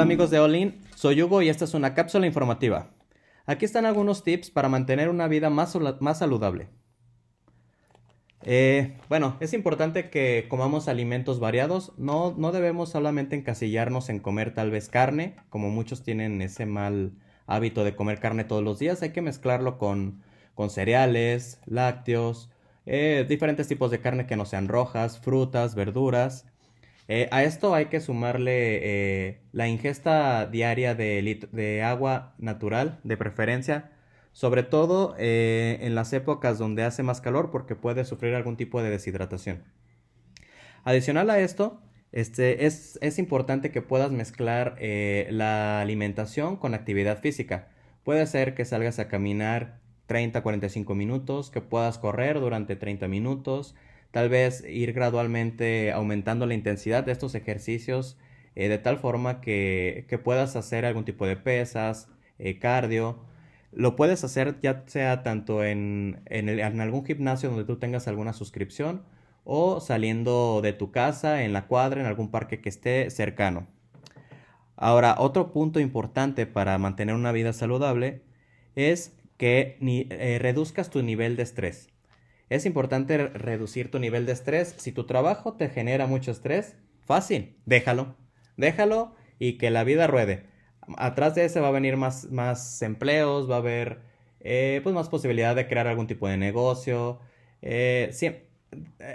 Hola 0.00 0.06
amigos 0.06 0.30
de 0.30 0.40
Olin, 0.40 0.80
soy 0.94 1.20
Hugo 1.20 1.42
y 1.42 1.50
esta 1.50 1.66
es 1.66 1.74
una 1.74 1.92
cápsula 1.92 2.26
informativa. 2.26 2.88
Aquí 3.44 3.66
están 3.66 3.84
algunos 3.84 4.24
tips 4.24 4.50
para 4.50 4.70
mantener 4.70 5.10
una 5.10 5.28
vida 5.28 5.50
más, 5.50 5.76
saludable. 6.14 6.70
Eh, 8.42 8.96
bueno, 9.10 9.36
es 9.40 9.52
importante 9.52 10.08
que 10.08 10.46
comamos 10.48 10.88
alimentos 10.88 11.38
variados. 11.38 11.92
No, 11.98 12.34
no 12.34 12.50
debemos 12.50 12.88
solamente 12.88 13.36
encasillarnos 13.36 14.08
en 14.08 14.20
comer 14.20 14.54
tal 14.54 14.70
vez 14.70 14.88
carne, 14.88 15.36
como 15.50 15.68
muchos 15.68 16.02
tienen 16.02 16.40
ese 16.40 16.64
mal 16.64 17.12
hábito 17.46 17.84
de 17.84 17.94
comer 17.94 18.20
carne 18.20 18.44
todos 18.44 18.64
los 18.64 18.78
días. 18.78 19.02
Hay 19.02 19.10
que 19.10 19.20
mezclarlo 19.20 19.76
con, 19.76 20.22
con 20.54 20.70
cereales, 20.70 21.60
lácteos, 21.66 22.48
eh, 22.86 23.26
diferentes 23.28 23.68
tipos 23.68 23.90
de 23.90 24.00
carne 24.00 24.26
que 24.26 24.36
no 24.36 24.46
sean 24.46 24.66
rojas, 24.66 25.20
frutas, 25.20 25.74
verduras. 25.74 26.46
Eh, 27.12 27.28
a 27.32 27.42
esto 27.42 27.74
hay 27.74 27.86
que 27.86 27.98
sumarle 27.98 28.78
eh, 28.84 29.40
la 29.50 29.66
ingesta 29.66 30.46
diaria 30.46 30.94
de, 30.94 31.82
agua 31.84 32.36
natural, 32.38 33.00
de 33.02 33.16
preferencia, 33.16 33.90
sobre 34.30 34.62
todo 34.62 35.16
en 35.18 35.96
las 35.96 36.12
épocas 36.12 36.58
donde 36.58 36.84
hace 36.84 37.02
más 37.02 37.20
calor 37.20 37.50
porque 37.50 37.74
puede 37.74 38.04
sufrir 38.04 38.36
algún 38.36 38.56
tipo 38.56 38.80
de 38.80 38.90
deshidratación. 38.90 39.64
Adicional 40.84 41.30
a 41.30 41.40
esto, 41.40 41.82
este, 42.12 42.66
es, 42.66 42.96
es, 43.02 43.18
importante 43.18 43.72
que 43.72 43.82
puedas 43.82 44.12
mezclar 44.12 44.76
la 44.80 45.80
alimentación 45.80 46.56
con 46.56 46.74
actividad 46.74 47.18
física. 47.18 47.70
Puede 48.04 48.24
ser 48.28 48.54
que 48.54 48.64
salgas 48.64 49.00
a 49.00 49.08
caminar 49.08 49.80
30, 50.06 50.44
45 50.44 50.94
minutos, 50.94 51.50
que 51.50 51.60
puedas 51.60 51.98
correr 51.98 52.38
durante 52.38 52.76
30 52.76 53.08
minutos, 53.08 53.74
tal 54.10 54.28
vez 54.28 54.64
ir 54.68 54.92
gradualmente 54.92 55.92
aumentando 55.92 56.46
la 56.46 56.54
intensidad 56.54 57.04
de 57.04 57.12
estos 57.12 57.34
ejercicios 57.34 58.18
eh, 58.56 58.68
de 58.68 58.78
tal 58.78 58.98
forma 58.98 59.40
que, 59.40 60.06
puedas 60.24 60.56
hacer 60.56 60.84
algún 60.84 61.04
tipo 61.04 61.26
de 61.26 61.36
pesas, 61.36 62.08
eh, 62.38 62.58
cardio. 62.58 63.24
Lo 63.72 63.96
puedes 63.96 64.24
hacer 64.24 64.56
ya 64.62 64.84
sea 64.86 65.22
tanto 65.22 65.64
en, 65.64 66.22
en 66.26 66.80
algún 66.80 67.04
gimnasio 67.06 67.50
donde 67.50 67.64
tú 67.64 67.78
tengas 67.78 68.08
alguna 68.08 68.32
suscripción 68.32 69.04
o 69.44 69.80
saliendo 69.80 70.60
de 70.62 70.72
tu 70.72 70.90
casa, 70.90 71.42
en 71.44 71.52
la 71.52 71.66
cuadra, 71.66 72.00
en 72.00 72.06
algún 72.06 72.30
parque 72.30 72.60
que 72.60 72.68
esté 72.68 73.10
cercano. 73.10 73.68
Ahora, 74.76 75.16
otro 75.18 75.52
punto 75.52 75.80
importante 75.80 76.46
para 76.46 76.78
mantener 76.78 77.14
una 77.14 77.32
vida 77.32 77.52
saludable 77.52 78.22
es 78.74 79.16
que 79.36 79.78
eh, 79.80 80.38
reduzcas 80.40 80.90
tu 80.90 81.02
nivel 81.02 81.36
de 81.36 81.42
estrés. 81.42 81.88
Es 82.50 82.66
importante 82.66 83.16
reducir 83.28 83.90
tu 83.90 83.98
nivel 83.98 84.26
de 84.26 84.32
estrés. 84.32 84.74
Si 84.76 84.92
tu 84.92 85.06
trabajo 85.06 85.54
te 85.54 85.70
genera 85.70 86.06
mucho 86.06 86.32
estrés, 86.32 86.76
fácil, 87.06 87.56
déjalo. 87.64 88.16
Déjalo 88.56 89.14
y 89.38 89.56
que 89.56 89.70
la 89.70 89.84
vida 89.84 90.06
ruede. 90.06 90.46
Atrás 90.98 91.34
de 91.34 91.44
ese 91.44 91.60
va 91.60 91.68
a 91.68 91.72
venir 91.72 91.96
más, 91.96 92.30
más 92.30 92.82
empleos, 92.82 93.48
va 93.48 93.54
a 93.54 93.58
haber 93.58 94.00
eh, 94.40 94.80
pues 94.82 94.94
más 94.94 95.08
posibilidad 95.08 95.54
de 95.54 95.68
crear 95.68 95.86
algún 95.86 96.08
tipo 96.08 96.26
de 96.28 96.36
negocio. 96.36 97.20
Eh, 97.62 98.10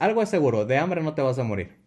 algo 0.00 0.22
es 0.22 0.28
seguro, 0.28 0.66
de 0.66 0.78
hambre 0.78 1.02
no 1.02 1.14
te 1.14 1.22
vas 1.22 1.38
a 1.38 1.44
morir. 1.44 1.78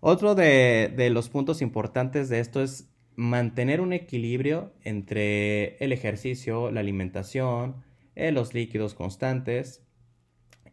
Otro 0.00 0.34
de, 0.34 1.10
los 1.12 1.28
puntos 1.28 1.60
importantes 1.60 2.30
de 2.30 2.40
esto 2.40 2.62
es 2.62 2.88
mantener 3.16 3.82
un 3.82 3.92
equilibrio 3.92 4.72
entre 4.82 5.76
el 5.84 5.92
ejercicio, 5.92 6.70
la 6.70 6.80
alimentación, 6.80 7.84
eh, 8.14 8.32
los 8.32 8.54
líquidos 8.54 8.94
constantes, 8.94 9.84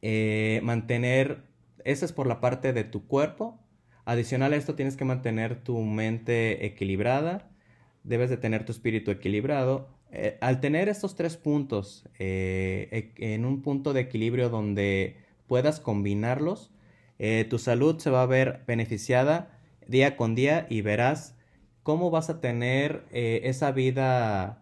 eh, 0.01 0.59
mantener, 0.63 1.43
eso 1.83 2.05
es 2.05 2.11
por 2.11 2.27
la 2.27 2.39
parte 2.39 2.73
de 2.73 2.83
tu 2.83 3.07
cuerpo. 3.07 3.59
Adicional 4.05 4.53
a 4.53 4.55
esto 4.55 4.75
tienes 4.75 4.97
que 4.97 5.05
mantener 5.05 5.63
tu 5.63 5.79
mente 5.81 6.65
equilibrada, 6.65 7.49
debes 8.03 8.29
de 8.29 8.37
tener 8.37 8.65
tu 8.65 8.71
espíritu 8.71 9.11
equilibrado. 9.11 9.89
Eh, 10.11 10.37
al 10.39 10.61
tener 10.61 10.87
estos 10.87 11.15
tres 11.15 11.35
puntos 11.35 12.07
e, 12.17 13.11
en 13.17 13.43
un 13.43 13.61
punto 13.61 13.91
de 13.93 14.01
equilibrio 14.01 14.49
donde 14.49 15.17
puedas 15.47 15.79
combinarlos, 15.79 16.71
tu 17.49 17.57
salud 17.57 17.97
se 17.97 18.11
va 18.11 18.21
a 18.21 18.27
ver 18.27 18.63
beneficiada 18.67 19.57
día 19.87 20.15
con 20.15 20.35
día 20.35 20.67
y 20.69 20.81
verás 20.81 21.35
cómo 21.83 22.11
vas 22.11 22.29
a 22.29 22.41
tener 22.41 23.05
eh, 23.11 23.41
esa 23.45 23.71
vida 23.71 24.61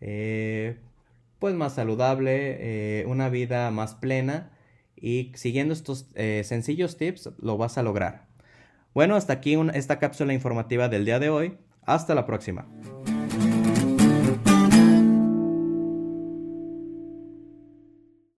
eh, 0.00 0.78
pues 1.38 1.54
más 1.54 1.74
saludable, 1.74 3.00
eh, 3.00 3.04
una 3.06 3.28
vida 3.28 3.70
más 3.70 3.94
plena 3.94 4.50
y 5.02 5.32
siguiendo 5.34 5.74
estos 5.74 6.06
sencillos 6.44 6.96
tips 6.96 7.32
lo 7.38 7.58
vas 7.58 7.76
a 7.76 7.82
lograr. 7.82 8.28
Bueno, 8.94 9.16
hasta 9.16 9.34
aquí 9.34 9.58
esta 9.74 9.98
cápsula 9.98 10.32
informativa 10.32 10.88
del 10.88 11.04
día 11.04 11.18
de 11.18 11.28
hoy. 11.28 11.58
Hasta 11.84 12.14
la 12.14 12.24
próxima. 12.24 12.68